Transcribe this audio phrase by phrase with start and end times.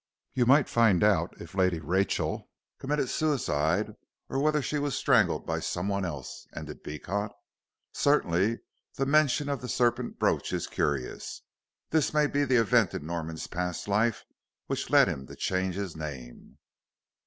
[0.33, 3.93] "You might find out if Lady Rachel committed suicide
[4.29, 7.29] or whether she was strangled by someone else," ended Beecot.
[7.93, 8.61] "Certainly
[8.95, 11.43] the mention of the serpent brooch is curious.
[11.91, 14.25] This may be the event in Norman's past life
[14.65, 16.57] which led him to change his name."